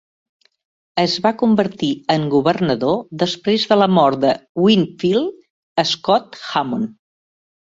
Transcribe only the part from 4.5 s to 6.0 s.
Winfield